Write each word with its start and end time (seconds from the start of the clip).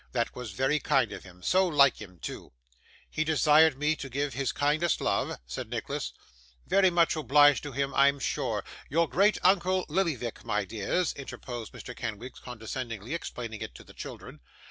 That 0.13 0.35
was 0.35 0.53
very 0.53 0.79
kind 0.79 1.11
of 1.11 1.23
him; 1.23 1.43
so 1.43 1.67
like 1.67 2.01
him 2.01 2.17
too! 2.17 2.53
'He 3.07 3.23
desired 3.23 3.77
me 3.77 3.95
to 3.97 4.09
give 4.09 4.33
his 4.33 4.51
kindest 4.51 4.99
love,' 4.99 5.37
said 5.45 5.69
Nicholas. 5.69 6.11
'Very 6.65 6.89
much 6.89 7.15
obliged 7.15 7.61
to 7.61 7.71
him, 7.71 7.93
I'm 7.93 8.17
sure. 8.17 8.63
Your 8.89 9.07
great 9.07 9.37
uncle, 9.43 9.85
Lillyvick, 9.89 10.43
my 10.43 10.65
dears!' 10.65 11.13
interposed 11.13 11.71
Mr. 11.71 11.95
Kenwigs, 11.95 12.39
condescendingly 12.39 13.13
explaining 13.13 13.61
it 13.61 13.75
to 13.75 13.83
the 13.83 13.93
children. 13.93 14.39